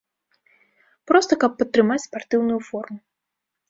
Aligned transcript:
Проста, 1.13 1.39
каб 1.45 1.51
падтрымаць 1.61 2.01
спартыўную 2.09 2.59
форму. 2.73 2.99